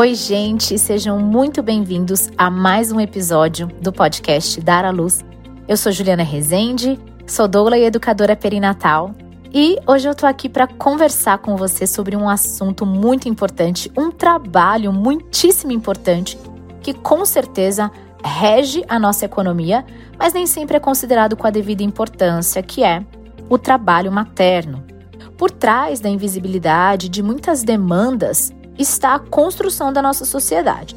[0.00, 5.22] Oi, gente, sejam muito bem-vindos a mais um episódio do podcast Dar à Luz.
[5.68, 9.14] Eu sou Juliana Rezende, sou doula e educadora perinatal,
[9.52, 14.10] e hoje eu tô aqui para conversar com você sobre um assunto muito importante, um
[14.10, 16.38] trabalho muitíssimo importante
[16.80, 17.90] que com certeza
[18.24, 19.84] rege a nossa economia,
[20.18, 23.04] mas nem sempre é considerado com a devida importância, que é
[23.48, 24.84] o trabalho materno.
[25.36, 30.94] Por trás da invisibilidade de muitas demandas está a construção da nossa sociedade.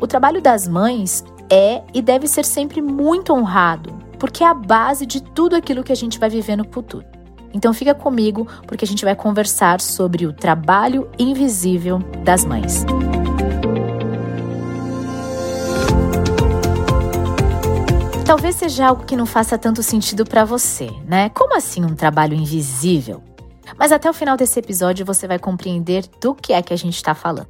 [0.00, 5.04] O trabalho das mães é e deve ser sempre muito honrado, porque é a base
[5.04, 7.04] de tudo aquilo que a gente vai viver no futuro.
[7.52, 12.84] Então fica comigo, porque a gente vai conversar sobre o trabalho invisível das mães.
[18.30, 21.30] Talvez seja algo que não faça tanto sentido para você, né?
[21.30, 23.24] Como assim um trabalho invisível?
[23.76, 26.94] Mas até o final desse episódio você vai compreender do que é que a gente
[26.94, 27.48] está falando.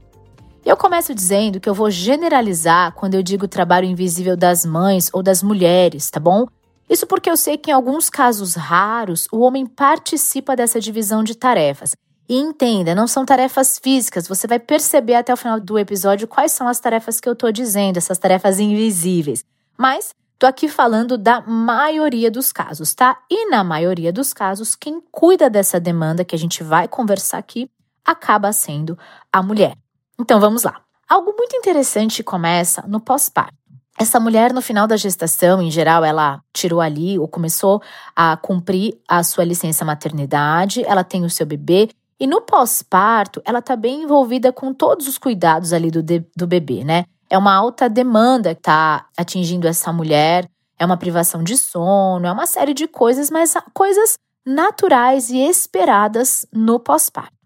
[0.64, 5.22] Eu começo dizendo que eu vou generalizar quando eu digo trabalho invisível das mães ou
[5.22, 6.46] das mulheres, tá bom?
[6.88, 11.34] Isso porque eu sei que em alguns casos raros o homem participa dessa divisão de
[11.34, 11.94] tarefas.
[12.26, 16.52] E entenda, não são tarefas físicas, você vai perceber até o final do episódio quais
[16.52, 19.44] são as tarefas que eu estou dizendo, essas tarefas invisíveis.
[19.76, 23.18] Mas Tô aqui falando da maioria dos casos, tá?
[23.30, 27.70] E na maioria dos casos, quem cuida dessa demanda que a gente vai conversar aqui
[28.02, 28.98] acaba sendo
[29.30, 29.76] a mulher.
[30.18, 30.80] Então vamos lá.
[31.06, 33.52] Algo muito interessante começa no pós-parto.
[33.98, 37.82] Essa mulher, no final da gestação, em geral, ela tirou ali ou começou
[38.16, 43.58] a cumprir a sua licença maternidade, ela tem o seu bebê, e no pós-parto, ela
[43.58, 47.04] está bem envolvida com todos os cuidados ali do, de, do bebê, né?
[47.30, 52.32] É uma alta demanda que está atingindo essa mulher, é uma privação de sono, é
[52.32, 57.40] uma série de coisas, mas coisas naturais e esperadas no pós-parto.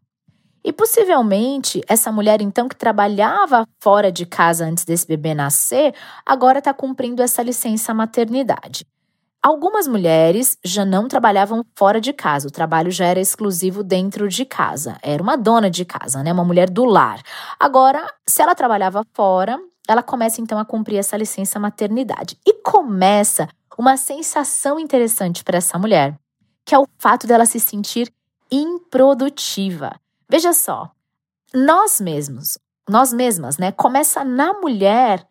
[0.65, 5.94] E possivelmente essa mulher, então, que trabalhava fora de casa antes desse bebê nascer,
[6.25, 8.87] agora está cumprindo essa licença maternidade.
[9.43, 14.47] Algumas mulheres já não trabalhavam fora de casa, o trabalho já era exclusivo dentro de
[14.47, 14.97] casa.
[15.03, 16.33] Era uma dona de casa, né?
[16.33, 17.21] Uma mulher do lar.
[17.61, 22.39] Agora, se ela trabalhava fora, ela começa então a cumprir essa licença maternidade.
[22.47, 26.19] E começa uma sensação interessante para essa mulher,
[26.65, 28.12] que é o fato dela se sentir
[28.50, 29.93] improdutiva.
[30.28, 30.91] Veja só,
[31.53, 32.59] nós mesmos,
[32.89, 33.73] nós mesmas, né?
[33.73, 35.27] Começa na mulher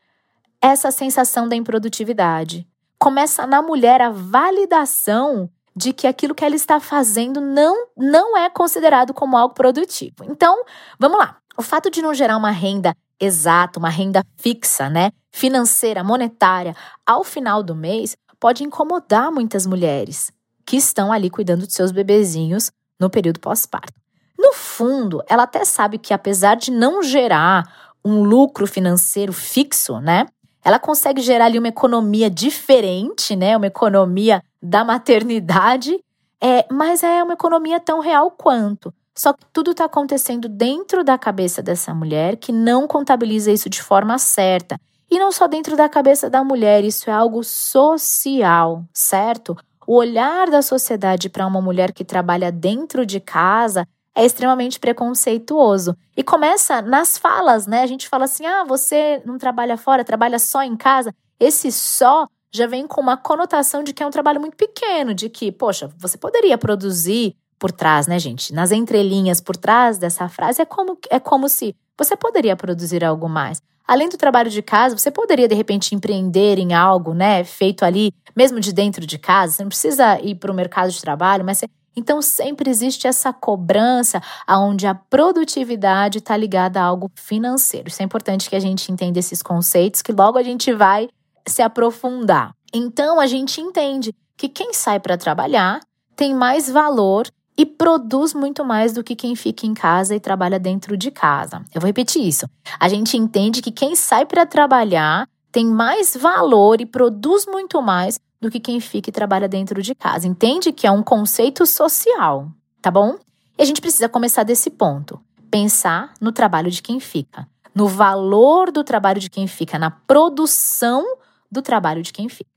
[0.61, 2.67] essa sensação da improdutividade.
[2.99, 8.49] Começa na mulher a validação de que aquilo que ela está fazendo não, não é
[8.49, 10.23] considerado como algo produtivo.
[10.23, 10.63] Então,
[10.99, 11.37] vamos lá.
[11.57, 16.75] O fato de não gerar uma renda exata, uma renda fixa, né, financeira, monetária,
[17.05, 20.31] ao final do mês, pode incomodar muitas mulheres
[20.65, 23.93] que estão ali cuidando de seus bebezinhos no período pós-parto.
[24.37, 30.25] No fundo, ela até sabe que apesar de não gerar um lucro financeiro fixo, né,
[30.63, 35.97] ela consegue gerar ali uma economia diferente, né, uma economia da maternidade,
[36.41, 38.93] é, mas é uma economia tão real quanto.
[39.15, 43.81] Só que tudo está acontecendo dentro da cabeça dessa mulher que não contabiliza isso de
[43.81, 44.79] forma certa.
[45.09, 49.55] E não só dentro da cabeça da mulher, isso é algo social, certo?
[49.85, 55.95] O olhar da sociedade para uma mulher que trabalha dentro de casa é extremamente preconceituoso.
[56.15, 57.81] E começa nas falas, né?
[57.81, 61.13] A gente fala assim: ah, você não trabalha fora, trabalha só em casa.
[61.39, 65.27] Esse só já vem com uma conotação de que é um trabalho muito pequeno, de
[65.27, 68.53] que, poxa, você poderia produzir por trás, né, gente?
[68.53, 73.29] Nas entrelinhas por trás dessa frase é como, é como se você poderia produzir algo
[73.29, 73.61] mais.
[73.87, 78.11] Além do trabalho de casa, você poderia de repente empreender em algo, né, feito ali,
[78.35, 79.53] mesmo de dentro de casa.
[79.53, 81.69] Você não precisa ir para o mercado de trabalho, mas você...
[81.95, 87.87] então sempre existe essa cobrança aonde a produtividade está ligada a algo financeiro.
[87.87, 91.07] Isso é importante que a gente entenda esses conceitos, que logo a gente vai
[91.47, 92.51] se aprofundar.
[92.73, 95.79] Então a gente entende que quem sai para trabalhar
[96.13, 97.25] tem mais valor
[97.57, 101.63] e produz muito mais do que quem fica em casa e trabalha dentro de casa.
[101.73, 102.47] Eu vou repetir isso.
[102.79, 108.19] A gente entende que quem sai para trabalhar tem mais valor e produz muito mais
[108.41, 110.27] do que quem fica e trabalha dentro de casa.
[110.27, 112.49] Entende que é um conceito social,
[112.81, 113.17] tá bom?
[113.57, 115.21] E a gente precisa começar desse ponto.
[115.51, 121.05] Pensar no trabalho de quem fica, no valor do trabalho de quem fica, na produção
[121.51, 122.49] do trabalho de quem fica.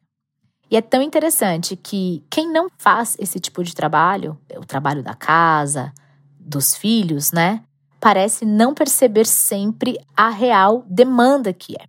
[0.70, 5.14] E é tão interessante que quem não faz esse tipo de trabalho, o trabalho da
[5.14, 5.92] casa,
[6.38, 7.62] dos filhos, né,
[8.00, 11.84] parece não perceber sempre a real demanda que é.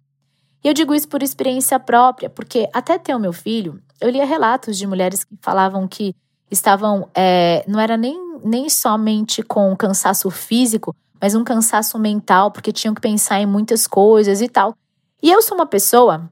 [0.64, 4.26] E eu digo isso por experiência própria, porque até ter o meu filho, eu lia
[4.26, 6.16] relatos de mulheres que falavam que
[6.50, 12.72] estavam, é, não era nem, nem somente com cansaço físico, mas um cansaço mental, porque
[12.72, 14.76] tinham que pensar em muitas coisas e tal.
[15.22, 16.30] E eu sou uma pessoa,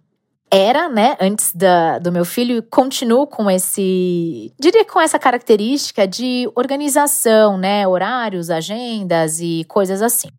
[0.51, 6.07] era, né, antes da, do meu filho, e continuo com esse, diria com essa característica
[6.07, 10.29] de organização, né, horários, agendas e coisas assim.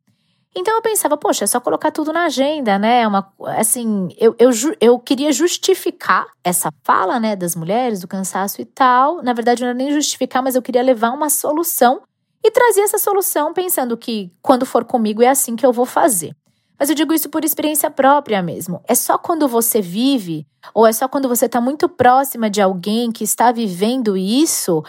[0.59, 3.07] Então eu pensava, poxa, é só colocar tudo na agenda, né?
[3.07, 4.51] Uma, assim, eu, eu,
[4.81, 9.23] eu queria justificar essa fala, né, das mulheres, do cansaço e tal.
[9.23, 12.01] Na verdade, não era nem justificar, mas eu queria levar uma solução
[12.43, 16.35] e trazer essa solução pensando que quando for comigo é assim que eu vou fazer.
[16.79, 18.83] Mas eu digo isso por experiência própria mesmo.
[18.87, 23.11] É só quando você vive, ou é só quando você está muito próxima de alguém
[23.11, 24.83] que está vivendo isso,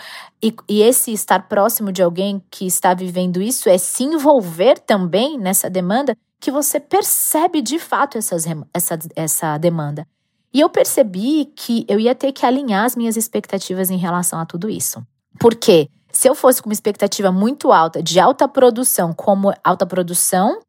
[0.43, 5.37] e, e, esse estar próximo de alguém que está vivendo isso é se envolver também
[5.37, 10.05] nessa demanda, que você percebe de fato essas, essa, essa demanda.
[10.53, 14.45] E eu percebi que eu ia ter que alinhar as minhas expectativas em relação a
[14.45, 15.05] tudo isso.
[15.39, 15.89] Por quê?
[16.11, 20.59] Se eu fosse com uma expectativa muito alta de alta produção, como alta produção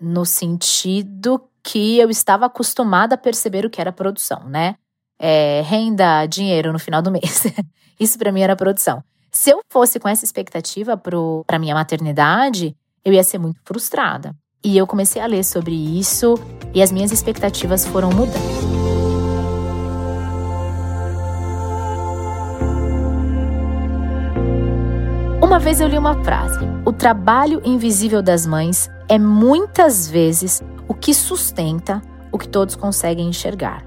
[0.00, 4.76] no sentido que eu estava acostumada a perceber o que era produção, né?
[5.18, 7.44] É, renda, dinheiro no final do mês.
[7.98, 9.02] Isso para mim era produção.
[9.32, 10.96] Se eu fosse com essa expectativa
[11.46, 14.34] para minha maternidade, eu ia ser muito frustrada.
[14.64, 16.34] E eu comecei a ler sobre isso
[16.74, 18.85] e as minhas expectativas foram mudando.
[25.56, 30.92] Uma vez eu li uma frase: O trabalho invisível das mães é muitas vezes o
[30.92, 33.82] que sustenta o que todos conseguem enxergar.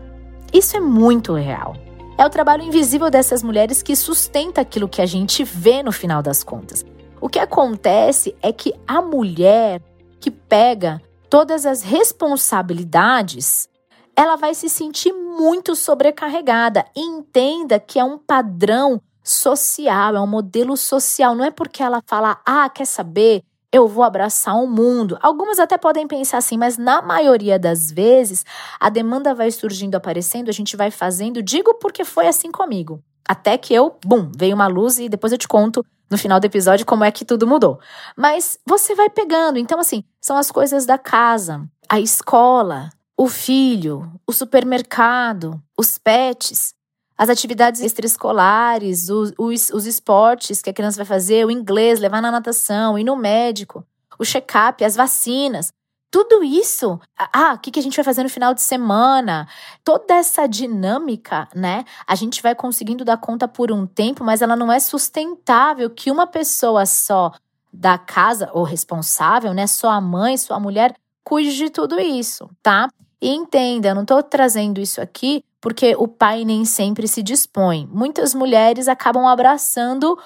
[0.51, 1.75] Isso é muito real.
[2.17, 6.23] É o trabalho invisível dessas mulheres que sustenta aquilo que a gente vê no final
[6.23, 6.83] das contas.
[7.21, 9.79] O que acontece é que a mulher
[10.19, 10.99] que pega
[11.29, 13.69] todas as responsabilidades,
[14.15, 16.83] ela vai se sentir muito sobrecarregada.
[16.95, 21.35] E entenda que é um padrão social, é um modelo social.
[21.35, 23.43] Não é porque ela fala, ah, quer saber?
[23.71, 25.17] Eu vou abraçar o mundo.
[25.21, 28.43] Algumas até podem pensar assim, mas na maioria das vezes
[28.79, 31.43] a demanda vai surgindo, aparecendo, a gente vai fazendo.
[31.43, 33.03] Digo porque foi assim comigo.
[33.27, 36.45] Até que eu, bum, veio uma luz e depois eu te conto no final do
[36.45, 37.79] episódio como é que tudo mudou.
[38.17, 39.59] Mas você vai pegando.
[39.59, 46.73] Então, assim, são as coisas da casa, a escola, o filho, o supermercado, os pets
[47.19, 52.21] as atividades extraescolares, os, os, os esportes que a criança vai fazer, o inglês, levar
[52.21, 53.85] na natação, ir no médico,
[54.17, 55.73] o check-up, as vacinas.
[56.09, 59.49] Tudo isso, ah, o que, a gente vai fazer no final de semana?
[59.83, 61.83] Toda essa dinâmica, né?
[62.07, 66.09] A gente vai conseguindo dar conta por um tempo, mas ela não é sustentável que
[66.09, 67.33] uma pessoa só
[67.71, 69.67] da casa, ou responsável, né?
[69.67, 72.87] Só a mãe, sua mulher, cuide de tudo isso, tá?
[73.21, 77.87] E entenda, eu não estou trazendo isso aqui porque o pai nem sempre se dispõe.
[77.91, 80.17] Muitas mulheres acabam abraçando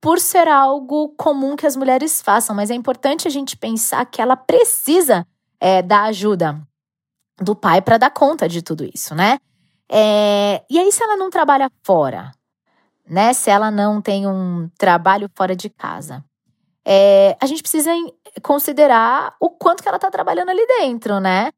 [0.00, 4.20] por ser algo comum que as mulheres façam, mas é importante a gente pensar que
[4.20, 5.26] ela precisa
[5.58, 6.60] é, da ajuda
[7.40, 9.38] do pai para dar conta de tudo isso, né?
[9.90, 12.32] É, e aí, se ela não trabalha fora,
[13.08, 13.32] né?
[13.32, 16.24] Se ela não tem um trabalho fora de casa,
[16.84, 17.90] é, a gente precisa
[18.42, 21.50] considerar o quanto que ela está trabalhando ali dentro, né?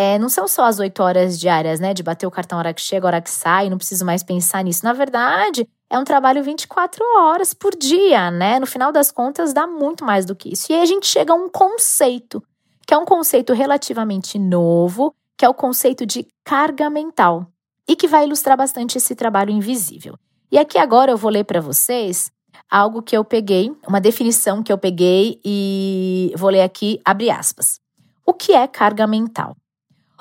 [0.00, 1.92] É, não são só as oito horas diárias, né?
[1.92, 4.22] De bater o cartão a hora que chega, a hora que sai, não preciso mais
[4.22, 4.84] pensar nisso.
[4.84, 8.60] Na verdade, é um trabalho 24 horas por dia, né?
[8.60, 10.70] No final das contas, dá muito mais do que isso.
[10.70, 12.40] E aí a gente chega a um conceito,
[12.86, 17.48] que é um conceito relativamente novo, que é o conceito de carga mental,
[17.88, 20.14] e que vai ilustrar bastante esse trabalho invisível.
[20.52, 22.30] E aqui agora eu vou ler para vocês
[22.70, 27.80] algo que eu peguei, uma definição que eu peguei e vou ler aqui, abre aspas.
[28.24, 29.56] O que é carga mental?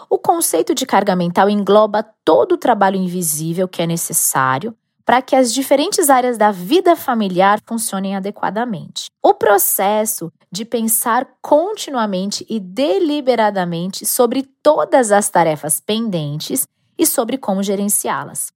[0.10, 4.76] O conceito de carga mental engloba todo o trabalho invisível que é necessário
[5.08, 9.10] para que as diferentes áreas da vida familiar funcionem adequadamente.
[9.24, 17.64] O processo de pensar continuamente e deliberadamente sobre todas as tarefas pendentes e sobre como
[17.64, 18.52] gerenciá-las.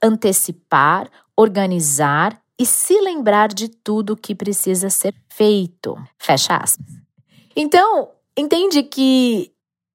[0.00, 5.96] Antecipar, organizar e se lembrar de tudo que precisa ser feito.
[6.18, 6.86] Fecha aspas.
[7.56, 9.52] Então, entende que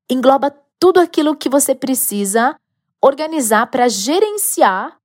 [0.10, 2.56] engloba tudo aquilo que você precisa
[3.00, 4.98] organizar para gerenciar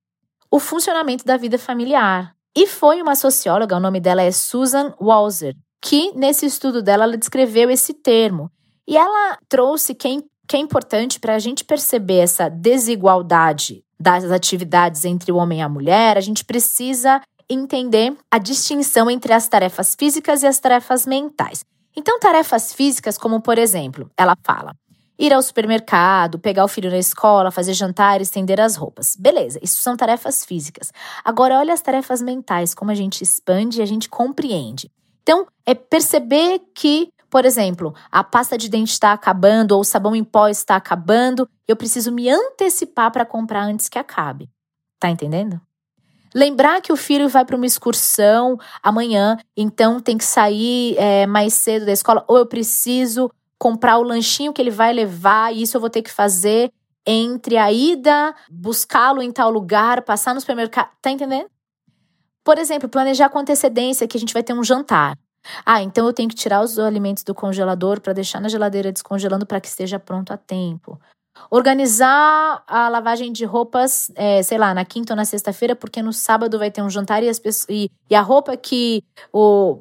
[0.51, 2.35] o funcionamento da vida familiar.
[2.57, 7.19] E foi uma socióloga, o nome dela é Susan Walzer, que nesse estudo dela ela
[7.19, 8.51] descreveu esse termo.
[8.89, 10.17] E ela trouxe que é,
[10.49, 15.63] que é importante para a gente perceber essa desigualdade das atividades entre o homem e
[15.63, 21.05] a mulher, a gente precisa entender a distinção entre as tarefas físicas e as tarefas
[21.05, 21.65] mentais.
[21.95, 24.75] Então, tarefas físicas, como por exemplo, ela fala,
[25.19, 29.17] Ir ao supermercado, pegar o filho na escola, fazer jantar, estender as roupas.
[29.17, 30.93] Beleza, isso são tarefas físicas.
[31.25, 34.91] Agora, olha as tarefas mentais, como a gente expande e a gente compreende.
[35.23, 40.15] Então, é perceber que, por exemplo, a pasta de dente está acabando ou o sabão
[40.15, 44.49] em pó está acabando, eu preciso me antecipar para comprar antes que acabe.
[45.01, 45.61] Tá entendendo?
[46.35, 51.55] Lembrar que o filho vai para uma excursão amanhã, então tem que sair é, mais
[51.55, 55.77] cedo da escola, ou eu preciso comprar o lanchinho que ele vai levar, e isso
[55.77, 56.71] eu vou ter que fazer
[57.07, 60.91] entre a ida, buscá-lo em tal lugar, passar no supermercado.
[61.01, 61.49] Tá entendendo?
[62.45, 65.17] Por exemplo, planejar com antecedência que a gente vai ter um jantar.
[65.65, 69.47] Ah, então eu tenho que tirar os alimentos do congelador para deixar na geladeira descongelando
[69.47, 71.01] para que esteja pronto a tempo.
[71.51, 76.13] Organizar a lavagem de roupas, é, sei lá, na quinta ou na sexta-feira, porque no
[76.13, 79.81] sábado vai ter um jantar e, as pessoas, e, e a roupa que o,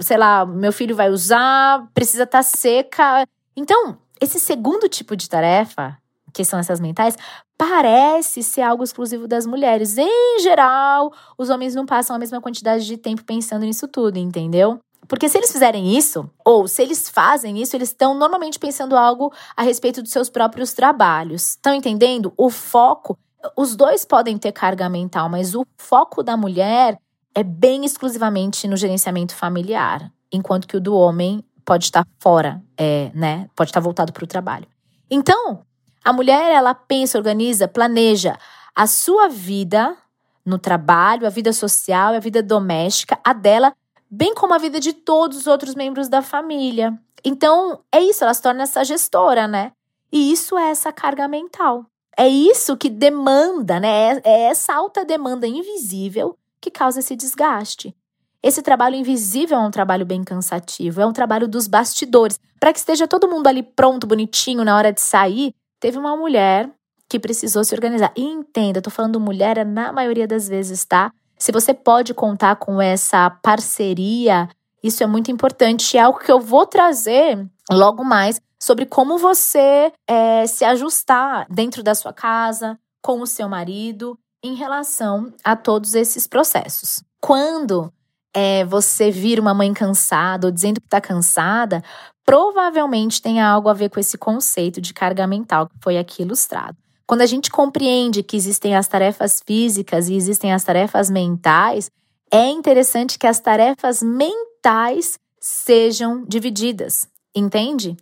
[0.00, 3.26] sei lá, meu filho vai usar precisa estar tá seca.
[3.56, 5.96] Então, esse segundo tipo de tarefa,
[6.32, 7.16] que são essas mentais,
[7.58, 9.98] parece ser algo exclusivo das mulheres.
[9.98, 14.80] Em geral, os homens não passam a mesma quantidade de tempo pensando nisso tudo, entendeu?
[15.08, 19.32] Porque se eles fizerem isso, ou se eles fazem isso, eles estão normalmente pensando algo
[19.56, 21.50] a respeito dos seus próprios trabalhos.
[21.50, 22.32] Estão entendendo?
[22.36, 23.18] O foco,
[23.56, 26.98] os dois podem ter carga mental, mas o foco da mulher
[27.34, 33.10] é bem exclusivamente no gerenciamento familiar, enquanto que o do homem pode estar fora, é,
[33.14, 33.48] né?
[33.54, 34.66] Pode estar voltado para o trabalho.
[35.10, 35.62] Então,
[36.04, 38.38] a mulher ela pensa, organiza, planeja
[38.74, 39.96] a sua vida
[40.44, 43.72] no trabalho, a vida social, a vida doméstica, a dela
[44.10, 46.98] bem como a vida de todos os outros membros da família.
[47.24, 49.72] Então, é isso, ela se torna essa gestora, né?
[50.12, 51.86] E isso é essa carga mental.
[52.16, 54.18] É isso que demanda, né?
[54.18, 57.94] É, é essa alta demanda invisível que causa esse desgaste.
[58.42, 62.40] Esse trabalho invisível é um trabalho bem cansativo, é um trabalho dos bastidores.
[62.58, 66.70] Para que esteja todo mundo ali pronto, bonitinho na hora de sair, teve uma mulher
[67.08, 68.12] que precisou se organizar.
[68.16, 71.12] E entenda, tô falando mulher é na maioria das vezes, tá?
[71.40, 74.46] Se você pode contar com essa parceria,
[74.84, 75.96] isso é muito importante.
[75.96, 81.82] É algo que eu vou trazer logo mais sobre como você é, se ajustar dentro
[81.82, 87.02] da sua casa, com o seu marido, em relação a todos esses processos.
[87.18, 87.90] Quando
[88.34, 91.82] é, você vira uma mãe cansada ou dizendo que está cansada,
[92.22, 96.76] provavelmente tem algo a ver com esse conceito de carga mental que foi aqui ilustrado.
[97.10, 101.90] Quando a gente compreende que existem as tarefas físicas e existem as tarefas mentais,
[102.30, 107.96] é interessante que as tarefas mentais sejam divididas, entende?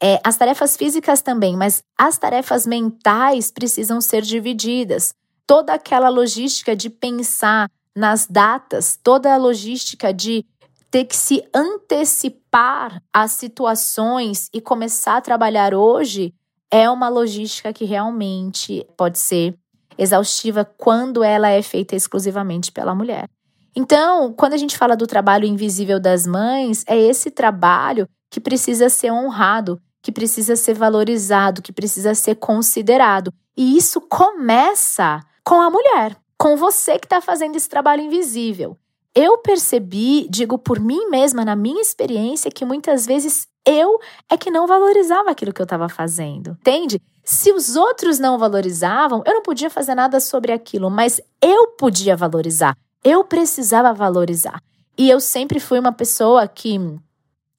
[0.00, 5.16] É, as tarefas físicas também, mas as tarefas mentais precisam ser divididas.
[5.44, 10.46] Toda aquela logística de pensar nas datas, toda a logística de
[10.92, 16.32] ter que se antecipar às situações e começar a trabalhar hoje
[16.70, 19.56] é uma logística que realmente pode ser
[19.96, 23.28] exaustiva quando ela é feita exclusivamente pela mulher.
[23.76, 28.88] Então, quando a gente fala do trabalho invisível das mães, é esse trabalho que precisa
[28.88, 33.32] ser honrado, que precisa ser valorizado, que precisa ser considerado.
[33.56, 38.76] E isso começa com a mulher, com você que está fazendo esse trabalho invisível.
[39.14, 44.50] Eu percebi, digo por mim mesma, na minha experiência, que muitas vezes eu é que
[44.50, 47.00] não valorizava aquilo que eu estava fazendo, entende?
[47.24, 52.16] Se os outros não valorizavam, eu não podia fazer nada sobre aquilo, mas eu podia
[52.16, 54.60] valorizar, eu precisava valorizar.
[54.96, 56.78] E eu sempre fui uma pessoa que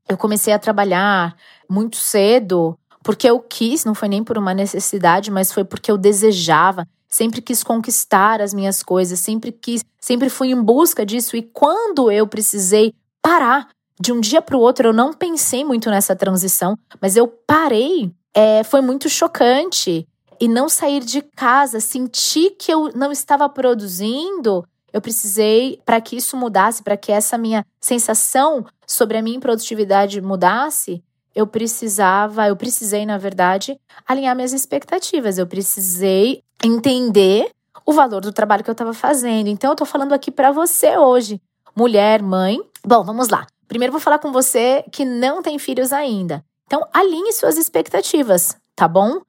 [0.07, 1.35] eu comecei a trabalhar
[1.69, 5.97] muito cedo, porque eu quis, não foi nem por uma necessidade, mas foi porque eu
[5.97, 11.41] desejava, sempre quis conquistar as minhas coisas, sempre quis, sempre fui em busca disso e
[11.41, 13.67] quando eu precisei parar
[13.99, 18.11] de um dia para o outro, eu não pensei muito nessa transição, mas eu parei.
[18.33, 20.07] É, foi muito chocante.
[20.39, 26.17] E não sair de casa, sentir que eu não estava produzindo, eu precisei, para que
[26.17, 31.01] isso mudasse, para que essa minha sensação sobre a minha produtividade mudasse,
[31.33, 35.37] eu precisava, eu precisei, na verdade, alinhar minhas expectativas.
[35.37, 37.49] Eu precisei entender
[37.85, 39.47] o valor do trabalho que eu estava fazendo.
[39.47, 41.41] Então, eu estou falando aqui para você hoje,
[41.75, 42.59] mulher, mãe.
[42.85, 43.45] Bom, vamos lá.
[43.67, 46.43] Primeiro vou falar com você que não tem filhos ainda.
[46.65, 49.21] Então, alinhe suas expectativas, tá bom?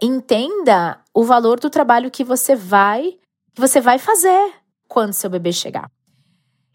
[0.00, 3.18] Entenda o valor do trabalho que você vai
[3.52, 4.54] que você vai fazer
[4.88, 5.90] quando seu bebê chegar.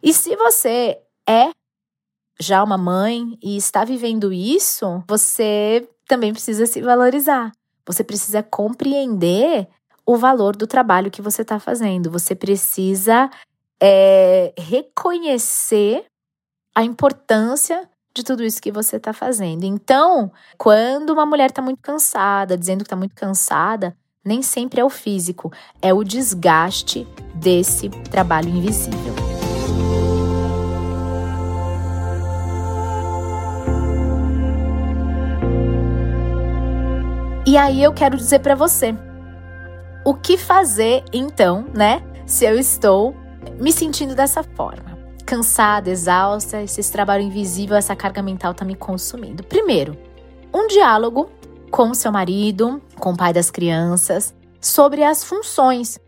[0.04, 1.50] E se você é
[2.40, 7.52] já uma mãe e está vivendo isso, você também precisa se valorizar.
[7.86, 9.68] Você precisa compreender
[10.06, 12.12] o valor do trabalho que você está fazendo.
[12.12, 13.30] Você precisa
[13.82, 16.06] é, reconhecer
[16.76, 19.64] a importância de tudo isso que você está fazendo.
[19.64, 24.86] Então, quando uma mulher está muito cansada, dizendo que está muito cansada, nem sempre é
[24.86, 25.52] o físico,
[25.82, 29.16] é o desgaste desse trabalho invisível.
[37.48, 38.94] E aí eu quero dizer para você,
[40.04, 42.02] o que fazer então, né?
[42.26, 43.16] Se eu estou
[43.60, 44.95] me sentindo dessa forma
[45.26, 49.44] cansada, exausta, esse trabalho invisível, essa carga mental tá me consumindo.
[49.44, 49.98] Primeiro,
[50.54, 51.30] um diálogo
[51.72, 56.00] com seu marido, com o pai das crianças, sobre as funções.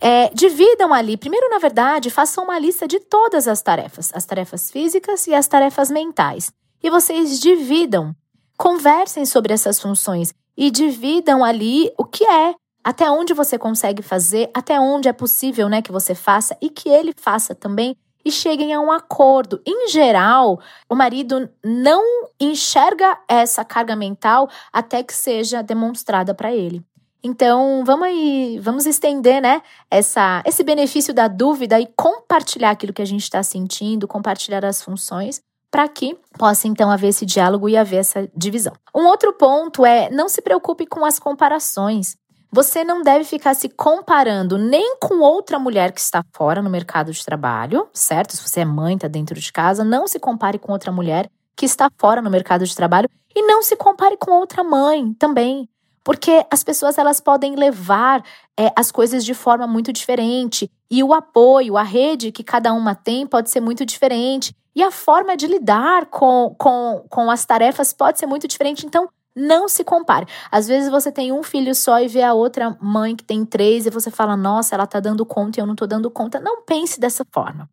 [0.00, 4.70] É, dividam ali, primeiro, na verdade, façam uma lista de todas as tarefas, as tarefas
[4.70, 6.52] físicas e as tarefas mentais.
[6.82, 8.14] E vocês dividam,
[8.58, 14.50] conversem sobre essas funções e dividam ali o que é, até onde você consegue fazer,
[14.52, 18.72] até onde é possível né, que você faça e que ele faça também e cheguem
[18.72, 19.60] a um acordo.
[19.66, 22.02] Em geral, o marido não
[22.40, 26.82] enxerga essa carga mental até que seja demonstrada para ele.
[27.22, 33.00] Então, vamos aí, vamos estender, né, essa, esse benefício da dúvida e compartilhar aquilo que
[33.00, 35.40] a gente está sentindo, compartilhar as funções,
[35.70, 38.74] para que possa então haver esse diálogo e haver essa divisão.
[38.94, 42.14] Um outro ponto é não se preocupe com as comparações.
[42.54, 47.10] Você não deve ficar se comparando nem com outra mulher que está fora no mercado
[47.10, 48.36] de trabalho, certo?
[48.36, 51.66] Se você é mãe, está dentro de casa, não se compare com outra mulher que
[51.66, 55.68] está fora no mercado de trabalho e não se compare com outra mãe também.
[56.04, 58.22] Porque as pessoas elas podem levar
[58.56, 62.94] é, as coisas de forma muito diferente e o apoio, a rede que cada uma
[62.94, 67.92] tem pode ser muito diferente e a forma de lidar com, com, com as tarefas
[67.92, 68.86] pode ser muito diferente.
[68.86, 70.26] Então, não se compare.
[70.50, 73.86] Às vezes você tem um filho só e vê a outra mãe que tem três
[73.86, 76.38] e você fala, nossa, ela tá dando conta e eu não tô dando conta.
[76.38, 77.68] Não pense dessa forma.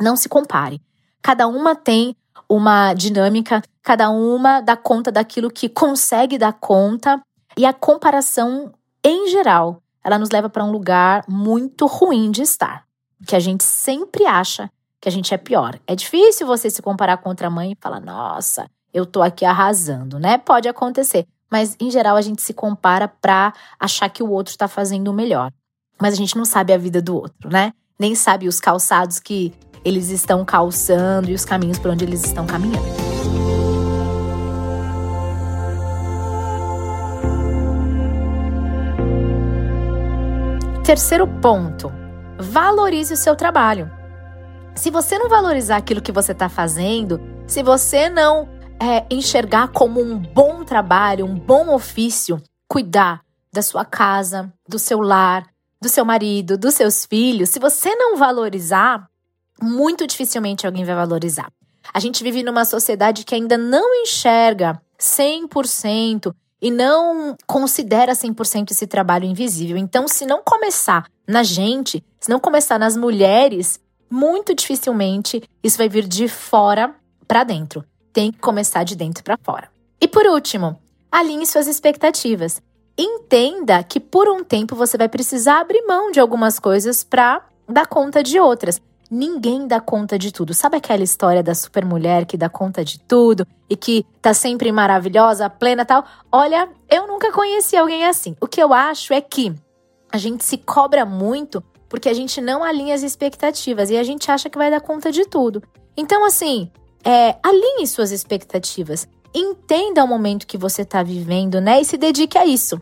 [0.00, 0.80] Não se compare.
[1.22, 2.16] Cada uma tem
[2.48, 7.20] uma dinâmica, cada uma dá conta daquilo que consegue dar conta.
[7.56, 8.72] E a comparação,
[9.04, 12.84] em geral, ela nos leva para um lugar muito ruim de estar.
[13.26, 15.78] Que a gente sempre acha que a gente é pior.
[15.86, 20.18] É difícil você se comparar com outra mãe e falar, nossa, eu tô aqui arrasando,
[20.18, 20.38] né?
[20.38, 24.68] Pode acontecer, mas em geral a gente se compara pra achar que o outro tá
[24.68, 25.52] fazendo o melhor.
[26.00, 27.72] Mas a gente não sabe a vida do outro, né?
[27.98, 29.52] Nem sabe os calçados que
[29.84, 33.10] eles estão calçando e os caminhos por onde eles estão caminhando.
[40.84, 41.92] Terceiro ponto:
[42.38, 43.90] valorize o seu trabalho.
[44.74, 48.48] Se você não valorizar aquilo que você está fazendo, se você não
[48.80, 55.00] é, enxergar como um bom trabalho, um bom ofício, cuidar da sua casa, do seu
[55.00, 55.46] lar,
[55.82, 59.06] do seu marido, dos seus filhos, se você não valorizar,
[59.62, 61.52] muito dificilmente alguém vai valorizar.
[61.92, 68.86] A gente vive numa sociedade que ainda não enxerga 100% e não considera 100% esse
[68.86, 69.76] trabalho invisível.
[69.76, 75.88] Então, se não começar na gente, se não começar nas mulheres, muito dificilmente isso vai
[75.88, 76.94] vir de fora
[77.26, 79.70] para dentro tem que começar de dentro para fora.
[80.00, 80.78] E por último,
[81.10, 82.62] alinhe suas expectativas.
[82.96, 87.86] Entenda que por um tempo você vai precisar abrir mão de algumas coisas para dar
[87.86, 88.80] conta de outras.
[89.10, 90.54] Ninguém dá conta de tudo.
[90.54, 94.70] Sabe aquela história da super mulher que dá conta de tudo e que tá sempre
[94.70, 96.04] maravilhosa, plena tal?
[96.30, 98.36] Olha, eu nunca conheci alguém assim.
[98.40, 99.52] O que eu acho é que
[100.12, 104.30] a gente se cobra muito porque a gente não alinha as expectativas e a gente
[104.30, 105.60] acha que vai dar conta de tudo.
[105.96, 106.70] Então, assim,
[107.04, 109.08] é, alinhe suas expectativas.
[109.34, 111.80] Entenda o momento que você está vivendo, né?
[111.80, 112.80] E se dedique a isso.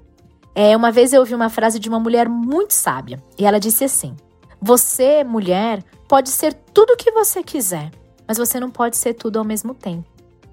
[0.54, 3.84] É, uma vez eu ouvi uma frase de uma mulher muito sábia e ela disse
[3.84, 4.16] assim:
[4.60, 7.90] Você, mulher, pode ser tudo o que você quiser,
[8.26, 10.08] mas você não pode ser tudo ao mesmo tempo.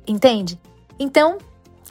[0.08, 0.60] Entende?
[1.00, 1.38] Então,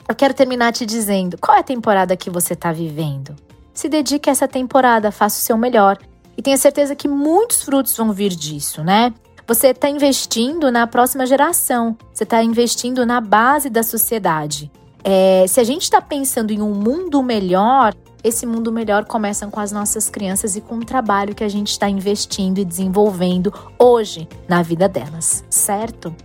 [0.07, 3.35] eu quero terminar te dizendo: qual é a temporada que você está vivendo?
[3.73, 5.97] Se dedique a essa temporada, faça o seu melhor
[6.37, 9.13] e tenha certeza que muitos frutos vão vir disso, né?
[9.47, 14.71] Você está investindo na próxima geração, você está investindo na base da sociedade.
[15.03, 19.59] É, se a gente está pensando em um mundo melhor, esse mundo melhor começa com
[19.59, 24.27] as nossas crianças e com o trabalho que a gente está investindo e desenvolvendo hoje
[24.47, 26.15] na vida delas, certo?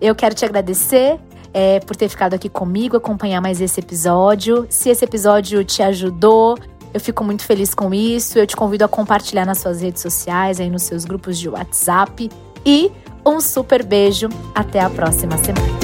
[0.00, 1.18] Eu quero te agradecer
[1.52, 4.68] é, por ter ficado aqui comigo, acompanhar mais esse episódio.
[4.70, 6.56] Se esse episódio te ajudou,
[6.94, 8.38] eu fico muito feliz com isso.
[8.38, 12.30] Eu te convido a compartilhar nas suas redes sociais, aí nos seus grupos de WhatsApp.
[12.64, 12.90] E
[13.24, 14.28] um super beijo.
[14.54, 15.79] Até a próxima semana.